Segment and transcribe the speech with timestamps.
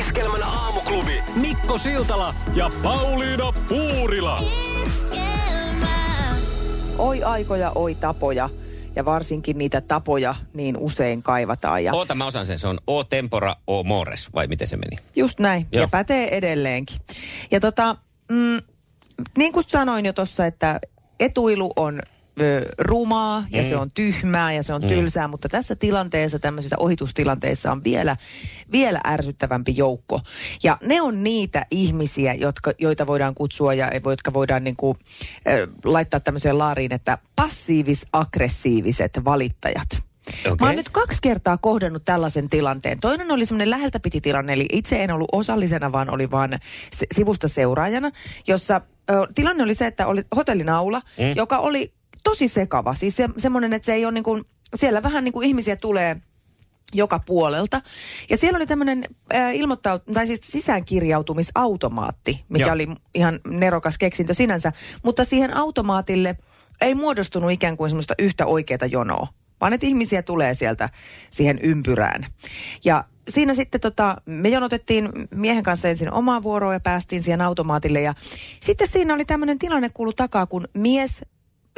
[0.00, 1.22] Iskelmän aamuklubi.
[1.40, 4.42] Mikko Siltala ja Pauliina Puurila.
[6.98, 8.50] Oi aikoja, oi tapoja.
[8.96, 11.84] Ja varsinkin niitä tapoja niin usein kaivataan.
[11.84, 12.58] Ja Oota, mä osaan sen.
[12.58, 14.96] Se on o tempora, o mores, vai miten se meni?
[15.16, 15.66] just näin.
[15.72, 15.82] Joo.
[15.82, 17.00] Ja pätee edelleenkin.
[17.50, 17.96] Ja tota,
[18.30, 18.58] mm,
[19.38, 20.80] niin kuin sanoin jo tuossa, että
[21.20, 22.00] etuilu on
[22.40, 23.68] ö, rumaa ja Mm.
[23.68, 28.16] se on tyhmää ja se on tylsää, mutta tässä tilanteessa, tämmöisissä ohitustilanteissa on vielä,
[28.72, 30.20] vielä ärsyttävämpi joukko.
[30.62, 34.96] Ja ne on niitä ihmisiä, jotka, joita voidaan kutsua ja jotka voidaan niin kuin,
[35.48, 39.88] ö, laittaa tämmöiseen laariin, että passiivis-aggressiiviset valittajat.
[40.40, 40.56] Okei.
[40.60, 43.00] Mä oon nyt kaksi kertaa kohdannut tällaisen tilanteen.
[43.00, 46.58] Toinen oli semmoinen läheltä piti tilanne, eli itse en ollut osallisena, vaan oli vaan
[47.12, 48.10] sivusta seuraajana,
[48.46, 48.80] jossa
[49.10, 51.36] ö, tilanne oli se, että oli hotellinaula, mm.
[51.36, 51.92] joka oli
[52.26, 52.94] tosi sekava.
[52.94, 54.44] Siis se, semmoinen, että se ei ole niin kuin,
[54.74, 56.16] siellä vähän niin kuin ihmisiä tulee
[56.94, 57.82] joka puolelta.
[58.30, 59.04] Ja siellä oli tämmöinen
[59.34, 62.74] äh, ilmoittau- tai siis sisäänkirjautumisautomaatti, mikä Joo.
[62.74, 64.72] oli ihan nerokas keksintö sinänsä.
[65.02, 66.36] Mutta siihen automaatille
[66.80, 69.28] ei muodostunut ikään kuin semmoista yhtä oikeaa jonoa,
[69.60, 70.88] vaan että ihmisiä tulee sieltä
[71.30, 72.26] siihen ympyrään.
[72.84, 78.00] Ja siinä sitten tota, me jonotettiin miehen kanssa ensin omaa vuoroa ja päästiin siihen automaatille.
[78.00, 78.14] Ja
[78.60, 81.22] sitten siinä oli tämmöinen tilanne kuulu takaa, kun mies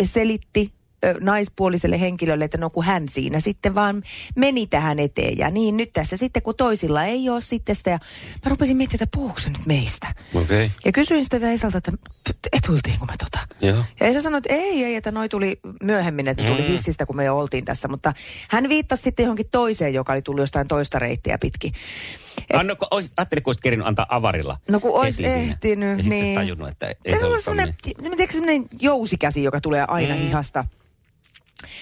[0.05, 0.73] selitti
[1.21, 4.03] naispuoliselle henkilölle, että no kun hän siinä sitten vaan
[4.37, 5.39] meni tähän eteen.
[5.39, 7.91] Ja niin nyt tässä sitten, kun toisilla ei ole sitten sitä.
[7.91, 7.99] Ja
[8.45, 10.15] mä rupesin miettimään, että puhuuko se nyt meistä.
[10.35, 10.43] Okei.
[10.43, 10.71] Okay.
[10.85, 11.93] Ja kysyin sitten Veisalta, että
[12.25, 13.39] "T- etuiltiinko me tota?
[13.61, 13.85] Joo.
[14.01, 17.25] Ja Esa sanoi, että ei, ei, että noi tuli myöhemmin, että tuli hissistä, kun me
[17.25, 17.89] jo oltiin tässä.
[17.89, 18.13] Mutta
[18.51, 21.73] hän viittasi sitten johonkin toiseen, joka oli tullut jostain toista reittiä pitkin.
[22.53, 24.57] Anno, kun olisit, ajattelin, kun olisit kerinyt antaa avarilla.
[24.71, 25.35] No kun siinä.
[25.35, 26.35] ehtinyt, Ja sitten niin.
[26.35, 28.17] tajunnut, että ei Tässä se on ollut semmoinen, semmoinen.
[28.17, 30.21] tiedätkö, semmoinen jousikäsi, joka tulee aina mm.
[30.21, 30.65] hihasta.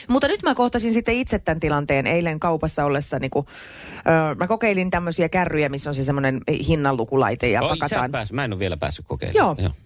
[0.08, 3.18] Mutta nyt mä kohtasin sitten itse tämän tilanteen eilen kaupassa ollessa.
[3.18, 3.46] Niin kun,
[3.98, 8.12] ö, mä kokeilin tämmöisiä kärryjä, missä on se semmoinen hinnanlukulaite ja Oi, pakataan.
[8.12, 8.34] päässyt.
[8.34, 9.56] Mä en ole vielä päässyt kokeilemaan.
[9.62, 9.70] Joo.
[9.70, 9.85] sitä,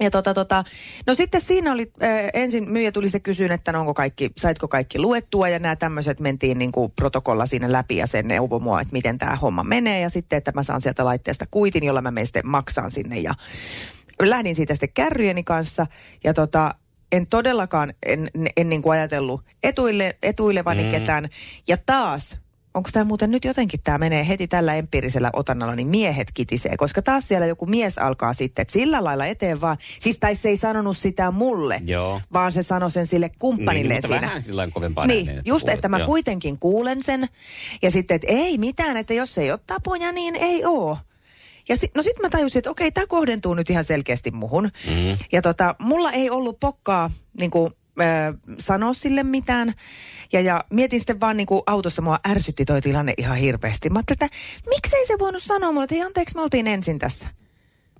[0.00, 0.64] Ja tota, tota,
[1.06, 4.68] no sitten siinä oli, äh, ensin myyjä tuli sitten kysyä, että no onko kaikki, saitko
[4.68, 5.48] kaikki luettua?
[5.48, 9.18] Ja nämä tämmöiset mentiin niin kuin protokolla siinä läpi ja sen neuvoi mua, että miten
[9.18, 10.00] tämä homma menee.
[10.00, 13.18] Ja sitten, että mä saan sieltä laitteesta kuitin, jolla mä menen sitten maksaan sinne.
[13.18, 13.34] Ja
[14.22, 15.86] lähdin siitä sitten kärryjeni kanssa.
[16.24, 16.74] Ja tota,
[17.12, 20.90] en todellakaan, en, en niin kuin ajatellut etuille, etuilevani mm.
[20.90, 21.28] ketään.
[21.68, 22.38] Ja taas
[22.74, 27.02] Onko tämä muuten nyt jotenkin, tämä menee heti tällä empiirisellä otannalla, niin miehet kitisee, koska
[27.02, 29.76] taas siellä joku mies alkaa sitten, että sillä lailla eteen vaan.
[30.00, 32.20] Siis tai se ei sanonut sitä mulle, Joo.
[32.32, 34.26] vaan se sanoi sen sille kumppanille Niin, mutta siinä.
[34.26, 36.06] vähän sillä kovempaa Niin, että just, kuulet, että mä joo.
[36.06, 37.28] kuitenkin kuulen sen.
[37.82, 40.98] Ja sitten, että ei mitään, että jos ei ole tapoja, niin ei oo.
[41.68, 44.64] Ja si- no sitten mä tajusin, että okei, tämä kohdentuu nyt ihan selkeästi muhun.
[44.64, 45.16] Mm-hmm.
[45.32, 47.10] Ja tota, mulla ei ollut pokkaa
[47.40, 49.74] niin kuin, äh, sanoa sille mitään.
[50.32, 53.90] Ja, ja mietin sitten vaan niin kuin autossa, mua ärsytti toi tilanne ihan hirveästi.
[53.90, 54.36] Mä ajattelin, että
[54.68, 57.28] miksei se voinut sanoa mulle, että hei anteeksi, me oltiin ensin tässä.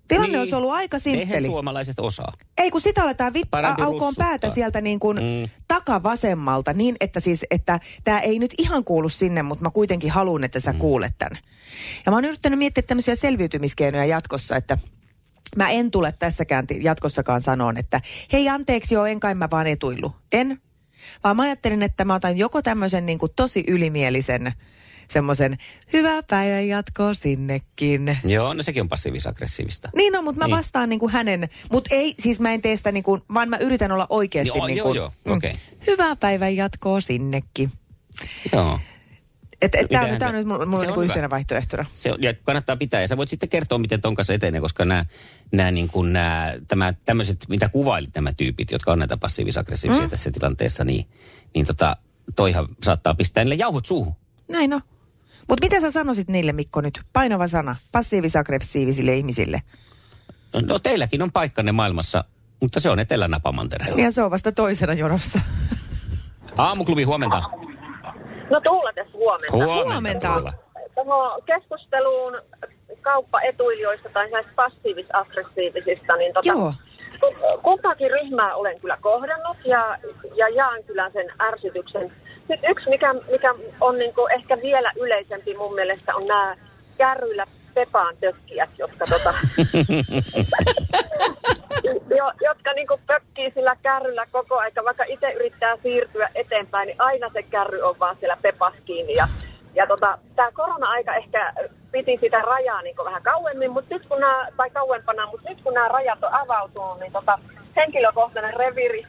[0.08, 0.38] Tilanne niin.
[0.38, 1.46] olisi ollut aika Eihän simppeli.
[1.46, 2.32] suomalaiset osaa.
[2.58, 5.22] Ei, kun sitä aletaan vit- Parempi aukoon päätä sieltä niin kuin mm.
[5.22, 5.48] Mm.
[5.68, 10.44] takavasemmalta niin, että siis, että tämä ei nyt ihan kuulu sinne, mutta mä kuitenkin haluan,
[10.44, 10.78] että sä mm.
[10.78, 11.38] kuulet tämän.
[12.06, 14.78] Ja mä oon yrittänyt miettiä tämmöisiä selviytymiskeinoja jatkossa, että
[15.56, 18.00] mä en tule tässäkään jatkossakaan sanoon, että
[18.32, 20.12] hei anteeksi joo, en kai mä vaan etuillu.
[20.32, 20.60] En.
[21.24, 24.52] Vaan mä ajattelin, että mä otan joko tämmöisen niin kuin tosi ylimielisen
[25.08, 25.58] semmoisen
[25.92, 28.18] hyvää päivän jatkoa sinnekin.
[28.24, 29.90] Joo, no sekin on passiivis-aggressiivista.
[29.96, 30.56] Niin on, mutta mä Niin.
[30.56, 33.56] vastaan niin kuin hänen, mutta ei, siis mä en tee sitä niin kuin, vaan mä
[33.56, 35.54] yritän olla oikeasti Joo, niin joo, kuin, joo, okei.
[35.86, 37.70] hyvää päivän jatkoa sinnekin.
[38.52, 38.80] Joo.
[39.62, 41.04] Että et, tämä on se- nyt mulla, mulla niin on hyvä.
[41.04, 41.84] yhtenä vaihtoehtona.
[41.94, 43.00] Se on, ja kannattaa pitää.
[43.00, 45.04] Ja sä voit sitten kertoa, miten ton kanssa etenee, koska nämä,
[45.52, 50.10] nämä, niin kuin nämä tämä, tämmöiset, mitä kuvailit nämä tyypit, jotka on näitä passiivis-aggressiivisia mm.
[50.10, 51.06] tässä tilanteessa, niin,
[51.54, 51.96] niin tota,
[52.36, 54.14] toihan saattaa pistää niille jauhot suuhun.
[54.48, 54.80] Näin on.
[55.48, 57.00] Mutta mitä sä sanoisit niille, Mikko, nyt?
[57.12, 59.62] Painava sana passiivis-aggressiivisille ihmisille.
[60.52, 62.24] No, no teilläkin on paikkanne maailmassa,
[62.60, 64.02] mutta se on etelänapamantereella.
[64.02, 65.40] Ja se on vasta toisena jonossa.
[66.58, 67.42] Aamuklubi, huomenta.
[68.52, 69.56] No Tuula tässä huomenta.
[69.56, 70.28] Huomenta.
[70.28, 70.52] Tuula.
[70.94, 72.42] Tuohon keskusteluun
[73.00, 76.72] kauppaetuilijoista tai näistä passiivis-aggressiivisista, niin tota, Joo.
[77.20, 79.98] ku- kumpaakin ryhmää olen kyllä kohdannut ja,
[80.36, 82.12] ja jaan kyllä sen ärsytyksen.
[82.48, 86.56] Nyt yksi, mikä, mikä on niin ehkä vielä yleisempi mun mielestä, on nämä
[86.98, 89.34] kärryillä pepaan tökkijät, jotka, tota,
[92.22, 97.30] jo, jotka niin pökkii sillä kärryllä koko aika, vaikka itse yrittää siirtyä eteenpäin, niin aina
[97.32, 99.14] se kärry on vaan siellä pepas kiinni.
[99.14, 99.26] Ja,
[99.74, 101.52] ja tota, tämä korona-aika ehkä
[101.92, 105.74] piti sitä rajaa niin vähän kauemmin, mutta nyt kun nämä, tai kauempana, mutta nyt kun
[105.74, 107.38] nämä rajat on avautunut, niin tota,
[107.76, 109.02] henkilökohtainen reviiri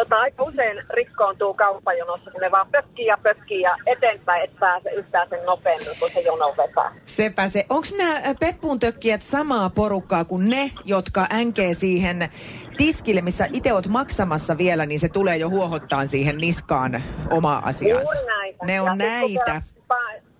[0.00, 4.90] tota, aika usein rikkoontuu kauppajonossa, kun ne vaan pökkii ja pökkii ja eteenpäin et pääse
[4.90, 6.92] yhtään sen nopeammin, kun se jono vetää.
[7.06, 7.66] Sepä se.
[7.70, 12.28] Onko nämä peppuun tökkijät samaa porukkaa kuin ne, jotka änkee siihen
[12.76, 18.14] tiskille, missä itse oot maksamassa vielä, niin se tulee jo huohottaan siihen niskaan oma asiansa.
[18.14, 18.66] Juuri näitä.
[18.66, 19.60] Ne Ja on kun näitä.
[19.60, 19.75] pa-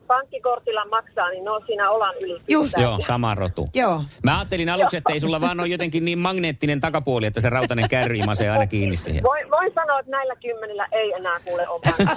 [0.07, 2.37] pankkikortilla maksaa, niin ne on siinä olan yli.
[2.49, 2.75] Just.
[2.79, 3.69] Joo, sama rotu.
[3.75, 4.05] Joo.
[4.25, 7.89] Mä ajattelin aluksi, että ei sulla vaan ole jotenkin niin magneettinen takapuoli, että se rautainen
[7.89, 9.23] kärry imasee aina kiinni siihen.
[9.23, 12.15] Voin, voin sanoa, että näillä kymmenillä ei enää kuule omaa.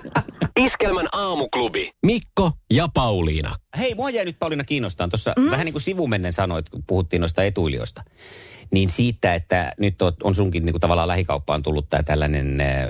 [0.60, 1.90] Iskelmän aamuklubi.
[2.06, 3.56] Mikko ja Pauliina.
[3.78, 5.08] Hei, mua jäi nyt Pauliina kiinnostaa.
[5.08, 5.50] Tuossa mm.
[5.50, 8.02] vähän niin kuin sivumennen sanoit, kun puhuttiin noista etuilijoista.
[8.72, 12.82] Niin siitä, että nyt on, on sunkin niin kuin tavallaan lähikauppaan tullut tämä tällainen, äh,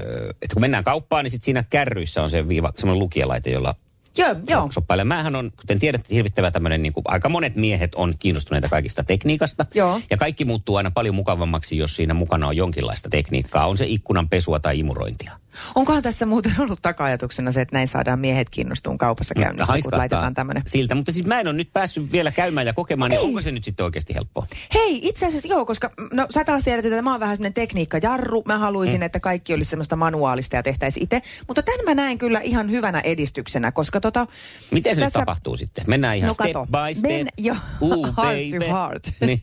[0.42, 3.74] että kun mennään kauppaan, niin sitten siinä kärryissä on se viiva, semmoinen lukijalaite, jolla
[4.18, 4.70] Joo, joo.
[4.72, 5.04] shoppaille.
[5.04, 9.66] Mähän on, kuten tiedät, hirvittävä tämmöinen, niin kuin, aika monet miehet on kiinnostuneita kaikista tekniikasta.
[9.74, 10.00] Joo.
[10.10, 13.66] Ja kaikki muuttuu aina paljon mukavammaksi, jos siinä mukana on jonkinlaista tekniikkaa.
[13.66, 15.32] On se ikkunan pesua tai imurointia.
[15.74, 19.98] Onkohan tässä muuten ollut taka-ajatuksena se, että näin saadaan miehet kiinnostuun kaupassa käynnistä, kun Haiskahtaa
[19.98, 20.62] laitetaan tämmöinen.
[20.66, 23.52] Siltä, mutta siis mä en ole nyt päässyt vielä käymään ja kokemaan, niin onko se
[23.52, 24.46] nyt sitten oikeasti helppoa?
[24.74, 28.42] Hei, itse asiassa joo, koska no sä taas tiedät, että mä oon vähän semmoinen tekniikkajarru.
[28.46, 29.02] Mä haluaisin, mm.
[29.02, 31.22] että kaikki olisi semmoista manuaalista ja tehtäisiin itse.
[31.48, 34.26] Mutta tämän mä näen kyllä ihan hyvänä edistyksenä, koska tota...
[34.70, 35.84] Miten se tässä- nyt tapahtuu sitten?
[35.86, 37.10] Mennään ihan no step kato, by step.
[37.10, 38.58] Men, jo, Ooh, heart baby.
[38.58, 39.10] to heart.
[39.20, 39.42] Niin.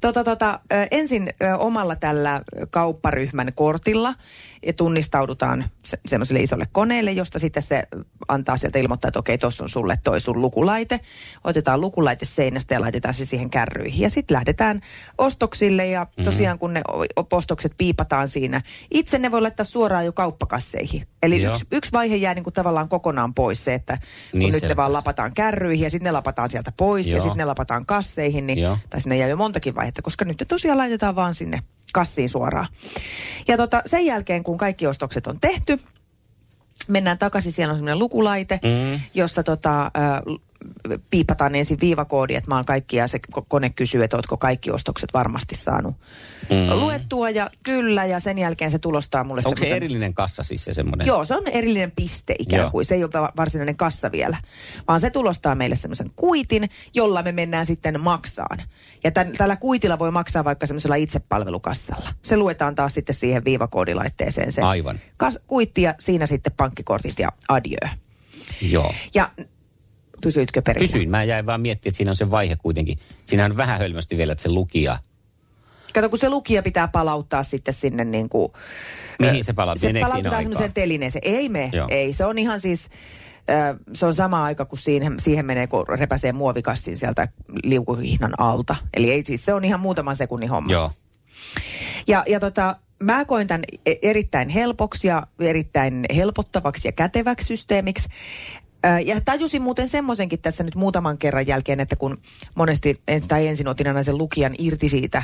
[0.00, 0.60] tota, tota,
[0.90, 4.14] ensin omalla tällä kaupparyhmän kortilla
[4.66, 7.82] ja tunnistaudutaan se, semmoiselle isolle koneelle, josta sitten se
[8.28, 11.00] antaa sieltä ilmoittaa, että okei, tuossa on sulle toi sun lukulaite.
[11.44, 14.00] Otetaan lukulaite seinästä ja laitetaan se siihen kärryihin.
[14.02, 14.80] Ja sitten lähdetään
[15.18, 16.24] ostoksille ja Mhm.
[16.24, 16.82] tosiaan kun ne
[17.32, 21.06] ostokset piipataan siinä, itse ne voi laittaa suoraan jo kauppakasseihin.
[21.22, 21.52] Eli Joo.
[21.52, 23.98] yksi, yksi vaihe jää niin kuin tavallaan kokonaan pois se, että
[24.30, 24.68] kun Niin nyt selvä.
[24.72, 27.16] ne vaan lapataan kärryihin ja sitten ne lapataan sieltä pois Joo.
[27.16, 28.78] ja sitten ne lapataan kasseihin, niin, Joo.
[28.90, 31.58] tai sinne jää jo montakin vaihetta, koska nyt ne tosiaan laitetaan vaan sinne
[31.96, 32.66] kassiin suoraan.
[33.48, 35.80] Ja tota, sen jälkeen, kun kaikki ostokset on tehty,
[36.88, 39.00] mennään takaisin, siellä on semmoinen lukulaite, mm.
[39.14, 39.90] josta tota,
[41.10, 44.70] piipataan ensin viivakoodi, että mä oon kaikki, ja se ko- kone kysyy, että ootko kaikki
[44.70, 45.94] ostokset varmasti saanut
[46.50, 46.80] mm.
[46.80, 50.64] luettua, ja kyllä, ja sen jälkeen se tulostaa mulle Onko se semmoisen- erillinen kassa siis
[50.64, 51.06] se semmoinen?
[51.06, 52.70] Joo, se on erillinen piste ikään Joo.
[52.70, 52.84] kuin.
[52.84, 54.36] Se ei ole va- varsinainen kassa vielä,
[54.88, 58.58] vaan se tulostaa meille semmoisen kuitin, jolla me mennään sitten maksaan.
[59.04, 62.08] Ja tän, tällä kuitilla voi maksaa vaikka semmoisella itsepalvelukassalla.
[62.22, 65.00] Se luetaan taas sitten siihen viivakoodilaitteeseen se Aivan.
[65.16, 67.88] Kas, kuitti ja siinä sitten pankkikortit ja adieu.
[68.62, 68.94] Joo.
[69.14, 69.30] Ja
[70.22, 70.86] pysyitkö perillä?
[70.86, 72.98] Kysyin, mä jäin vaan miettimään, että siinä on se vaihe kuitenkin.
[73.24, 74.98] Siinä on vähän hölmösti vielä, että se lukija,
[75.96, 78.52] Kato, kun se lukija pitää palauttaa sitten sinne niin kuin...
[79.18, 79.76] mihin se palaa?
[79.76, 81.22] Se Meneekö palautetaan semmoiseen telineeseen.
[81.24, 81.86] Ei me, Joo.
[81.90, 82.12] ei.
[82.12, 82.88] Se on ihan siis,
[83.50, 87.28] ö, se on sama aika kuin siihen, siihen menee, kun repäsee muovikassin sieltä
[87.64, 88.76] liukuhihnan alta.
[88.94, 90.72] Eli ei siis, se on ihan muutaman sekunnin homma.
[90.72, 90.90] Joo.
[92.06, 98.08] Ja, ja tota, mä koin tämän e- erittäin helpoksi ja erittäin helpottavaksi ja käteväksi systeemiksi.
[99.04, 102.18] Ja tajusin muuten semmoisenkin tässä nyt muutaman kerran jälkeen, että kun
[102.54, 105.22] monesti tai ensin otin aina sen lukijan irti siitä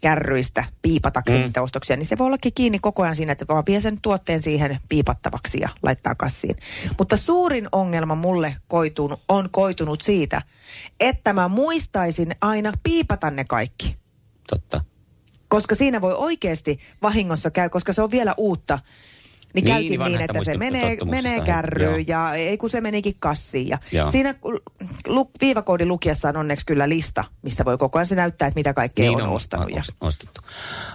[0.00, 1.44] kärryistä piipatakseni mm.
[1.44, 4.42] niitä ostoksia, niin se voi ollakin kiinni koko ajan siinä, että vaan vie sen tuotteen
[4.42, 6.56] siihen piipattavaksi ja laittaa kassiin.
[6.98, 10.42] Mutta suurin ongelma mulle koitunut, on koitunut siitä,
[11.00, 13.96] että mä muistaisin aina piipata ne kaikki.
[14.50, 14.80] Totta.
[15.48, 18.78] Koska siinä voi oikeasti vahingossa käy, koska se on vielä uutta.
[19.54, 23.14] Niin, Niin, käykin niin niin, että se menee, menee kärryyn ja ei kun se menikin
[23.18, 23.68] kassiin.
[23.68, 24.08] Ja Joo.
[24.08, 24.60] siinä kun
[25.06, 28.74] lu, viivakoodin lukijassa on onneksi kyllä lista, mistä voi koko ajan se näyttää, että mitä
[28.74, 29.70] kaikkea niin on, ostanut.
[29.70, 30.40] Ja ostettu.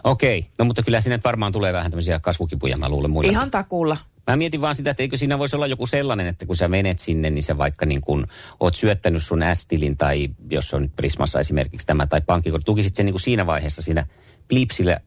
[0.04, 3.32] Okei, no mutta kyllä sinne varmaan tulee vähän tämmöisiä kasvukipuja, mä luulen muille.
[3.32, 3.98] ihan takuulla.
[4.28, 7.00] Mä mietin vaan sitä, että eikö siinä voisi olla joku sellainen, että kun sä menet
[7.00, 8.28] sinne, niin sä vaikka niin kun
[8.60, 13.06] oot syöttänyt sun S-tilin tai jos on nyt Prismassa esimerkiksi tämä tai pankkikortti, lukisit sen
[13.06, 14.06] niin kuin siinä vaiheessa siinä
[14.48, 14.98] blipsillä,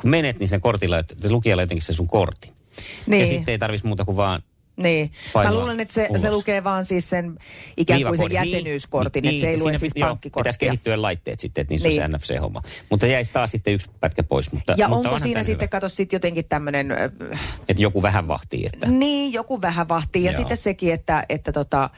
[0.00, 2.59] kun menet, niin sen kortilla, että lukijalla jotenkin se sun kortin.
[3.06, 3.20] Niin.
[3.20, 4.42] Ja sitten ei tarvitsisi muuta kuin vaan
[4.82, 5.10] Niin.
[5.34, 6.22] Mä luulen, että se, ulos.
[6.22, 7.38] se lukee vaan siis sen
[7.76, 10.40] ikään kuin sen jäsenyyskortin, Niin, että se ei niin, lue siis pankkikorttia.
[10.50, 11.96] Pitäisi kehittyä laitteet sitten, että niissä niin.
[12.00, 12.14] Niin.
[12.14, 12.62] on se NFC-homma.
[12.90, 14.52] Mutta jäisi taas sitten yksi pätkä pois.
[14.52, 15.68] Mutta, Ja mutta onko siinä sitten, hyvä.
[15.68, 16.90] kato sitten jotenkin tämmöinen
[17.68, 18.86] Että joku vähän vahtii, että...
[18.86, 20.24] Niin, joku vähän vahtii.
[20.24, 20.38] Ja Joo.
[20.38, 21.90] sitten sekin, että, että tota,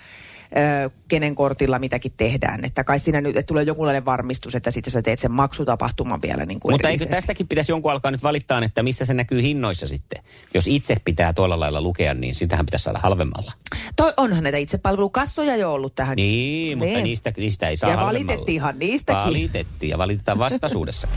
[1.09, 2.65] kenen kortilla mitäkin tehdään.
[2.65, 6.47] Että kai siinä nyt että tulee jonkunlainen varmistus, että sitten sä teet sen maksutapahtuman vielä
[6.47, 9.87] niin kuin Mutta eikö tästäkin pitäisi jonkun alkaa nyt valittaa, että missä se näkyy hinnoissa
[9.89, 10.23] sitten?
[10.55, 13.53] Jos itse pitää tuolla lailla lukea, niin sitähän pitäisi saada halvemmalla.
[13.97, 16.17] Toi, onhan näitä itsepalvelukassoja jo ollut tähän.
[16.17, 17.05] Niin, mutta Niin.
[17.05, 18.29] niistä, niistä ei saa Ja halvemmalla.
[18.29, 19.23] valitettiinhan niistäkin.
[19.25, 21.09] Valitettiin ja valitetaan vastaisuudessa.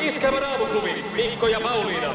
[0.00, 2.14] Iskävän aamuklubi, Mikko ja Pauliina.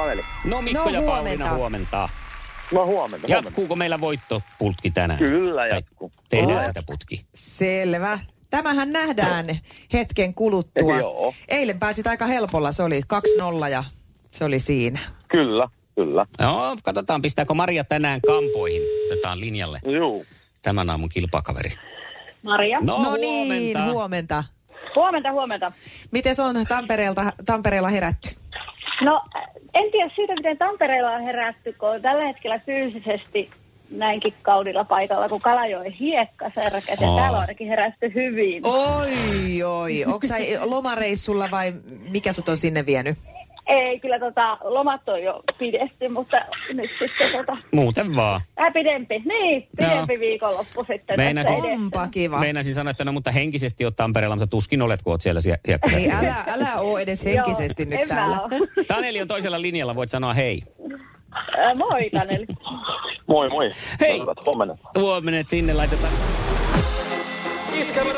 [0.00, 0.24] Taneli.
[0.44, 1.56] No Mikko No, ja Pauliina huomenta.
[1.56, 2.08] huomenta.
[2.72, 5.18] No huomenta, Jatkuuko meillä voittoputki tänään?
[5.18, 6.12] Kyllä Tai jatkuu.
[6.30, 7.26] Tehdään sitä putki.
[7.34, 8.18] Selvä.
[8.50, 9.44] Tämähän nähdään
[9.92, 10.98] hetken kuluttua.
[10.98, 11.34] Joo.
[11.48, 13.00] Eilen pääsit aika helpolla, se oli
[13.64, 13.84] 2-0 ja
[14.30, 14.98] se oli siinä.
[15.28, 16.26] Kyllä, kyllä.
[16.40, 18.82] No, katsotaan, pistääkö Maria tänään kampoihin.
[19.06, 20.24] Otetaan linjalle Juu.
[20.62, 21.70] tämän aamun kilpakaveri.
[22.42, 22.78] Maria.
[22.86, 23.92] No, no niin, huomenta.
[23.92, 24.44] huomenta.
[24.96, 25.72] Huomenta, huomenta.
[26.10, 28.30] Miten on Tampereelta, Tampereella herätty?
[29.00, 29.20] No,
[29.74, 33.50] en tiedä siitä, miten Tampereella on herätty, kun on tällä hetkellä fyysisesti
[33.90, 37.16] näinkin kaudilla paikalla, kun Kalajoen hiekkasärkät, ja Aa.
[37.16, 38.66] täällä on ainakin herätty hyvin.
[38.66, 40.04] Oi, oi.
[40.04, 40.26] Onko
[40.64, 41.72] lomareissulla vai
[42.10, 43.18] mikä sut on sinne vienyt?
[43.68, 46.36] Ei, kyllä tota, lomat on jo pidetty, mutta
[46.72, 48.40] nyt sitten tota, Muuten vaan.
[48.56, 49.18] vähän pidempi.
[49.24, 50.20] Niin, pidempi Joo.
[50.20, 51.16] viikonloppu sitten.
[51.16, 51.66] Meinasin-.
[51.72, 52.38] Onpa kiva.
[52.38, 55.40] Meinasin sanoa, että no mutta henkisesti oot Tampereella, mutta tuskin olet, kun oot siellä.
[55.94, 58.38] Ei, älä, älä oo edes henkisesti Joo, nyt täällä.
[58.88, 60.62] Taneli on toisella linjalla, voit sanoa hei.
[61.58, 62.46] Ää, Moi, Taneli.
[63.26, 63.70] Moi moi.
[64.00, 64.20] Hei.
[64.46, 64.76] Huomenna.
[64.98, 66.12] Huomenet sinne, laitetaan.
[67.74, 68.16] Iskelmän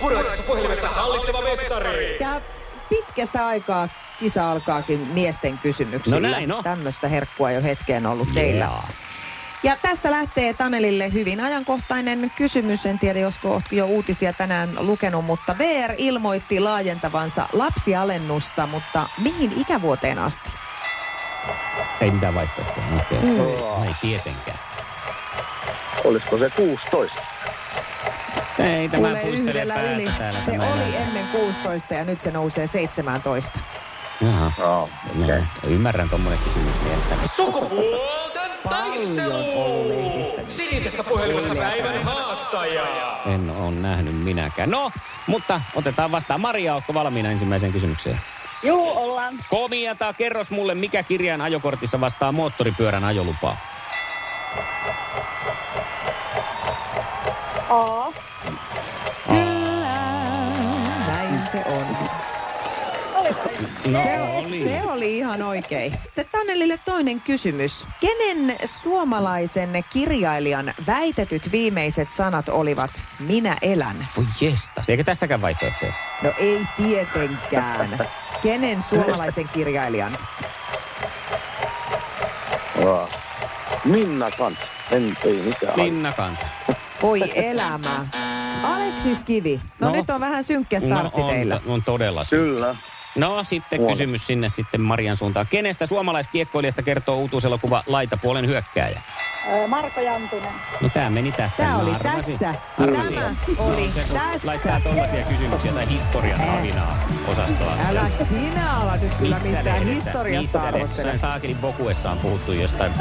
[0.00, 2.16] Puraisessa puhelimessa hallitseva mestari.
[2.20, 2.40] Ja
[2.88, 3.88] pitkästä aikaa
[4.20, 6.20] kisa alkaakin miesten kysymyksillä.
[6.20, 6.64] No näin on.
[6.64, 8.64] Tämmöistä herkkua jo hetkeen ollut teillä.
[8.64, 8.88] Jaa.
[9.62, 12.86] Ja tästä lähtee Tanelille hyvin ajankohtainen kysymys.
[12.86, 19.52] En tiedä, josko olet jo uutisia tänään lukenut, mutta VR ilmoitti laajentavansa lapsialennusta, mutta mihin
[19.56, 20.50] ikävuoteen asti?
[22.00, 22.86] Ei mitään vaihtoehtoja.
[22.96, 23.18] Okay.
[23.22, 23.86] Mm.
[23.86, 24.58] Ei tietenkään.
[26.04, 27.22] Olisiko se 16?
[28.64, 30.10] Ei, tämä Kuulee puistelee yhdellä päätä yli.
[30.18, 30.40] täällä.
[30.40, 33.58] Se tämä oli ennen 16 ja nyt se nousee 17.
[34.20, 34.52] Jaha.
[34.58, 35.42] Joo, No, okei.
[35.66, 37.20] ymmärrän tommonen kysymys mielestäni.
[37.36, 39.44] Sukupuolten taistelu.
[40.46, 42.82] Sinisessä puhelimessa päivän haastaja.
[43.26, 44.70] En ole nähnyt minäkään.
[44.70, 44.90] No,
[45.26, 46.40] mutta otetaan vastaan.
[46.40, 48.20] Maria, ootko valmiina ensimmäiseen kysymykseen?
[48.62, 49.34] Juu, ollaan.
[49.50, 53.56] Komiata, kerros mulle, mikä kirjan ajokortissa vastaa moottoripyörän ajolupaa?
[57.68, 58.09] A.
[61.52, 61.86] se on.
[63.86, 64.64] No, Se, oli.
[64.64, 65.92] se oli ihan oikein.
[66.32, 67.86] Tanelille toinen kysymys.
[68.00, 74.08] Kenen suomalaisen kirjailijan väitetyt viimeiset sanat olivat minä elän?
[74.16, 74.88] Voi jestas.
[74.90, 75.92] Eikö tässäkään vaihtoehtoja?
[76.22, 77.98] No ei tietenkään.
[78.42, 80.10] Kenen suomalaisen kirjailijan?
[83.84, 84.64] Minna kanssa.
[84.92, 85.72] En, ei mitään.
[85.76, 86.46] Linna Kanta.
[87.02, 88.06] Voi elämä.
[88.62, 89.60] Aleksis Kivi.
[89.80, 89.94] No, No.
[89.94, 91.60] nyt on vähän synkkä startti no, on, teillä.
[91.66, 92.54] on todella syy.
[92.54, 92.74] Kyllä.
[93.16, 93.92] No sitten Huono.
[93.92, 95.46] kysymys sinne sitten Marian suuntaan.
[95.50, 99.00] Kenestä suomalaiskiekkoilijasta kertoo uutuuselokuva Laitapuolen hyökkääjä?
[99.50, 100.52] Ää, Marko Jantunen.
[100.80, 101.56] No tämä meni tässä.
[101.62, 102.38] Tämä Mä oli arvasin.
[102.38, 102.60] tässä.
[102.82, 103.14] Arvasin.
[103.14, 104.48] Tämä oli Se, kun tässä.
[104.48, 107.76] Laittaa tollaisia kysymyksiä tai historian avinaa osastoa.
[107.88, 111.18] Älä sinä ala nyt kyllä Missä mistään historiasta missä lehdessä arvostele.
[111.18, 112.92] Saakelin Bokuessa on puhuttu jostain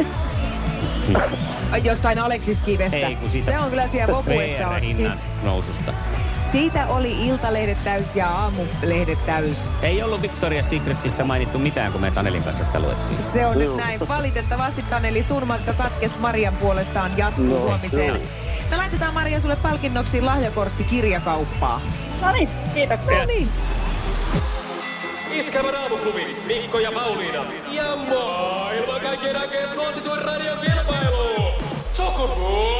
[1.15, 1.29] Ai,
[1.78, 2.98] Jostain Aleksis Kivestä.
[2.98, 4.68] Ei, kun siitä Se on kyllä siellä Vokuessa.
[4.68, 4.82] on.
[4.96, 5.94] Siis noususta.
[6.52, 9.70] siitä oli Iltalehdet täys ja Aamulehdet täys.
[9.82, 13.24] Ei ollut Victoria's Secretsissä mainittu mitään, kun me Tanelin kanssa sitä luettiin.
[13.24, 14.08] Se on nyt näin.
[14.08, 18.14] Valitettavasti Taneli Surmatka katkes Marian puolestaan jatkuu No, huomiseen.
[18.14, 18.26] kyllä.
[18.72, 21.82] Me laitetaan Maria sulle palkinnoksi lahjakortti kirjakauppaa.
[22.22, 23.18] No niin, kiitoksia.
[23.20, 23.50] No niin.
[25.82, 27.46] Aamuklubi Mikko ja Pauliina.
[27.72, 30.26] Ja maailman kaikkien aikeen suosituen
[32.22, 32.78] Oh!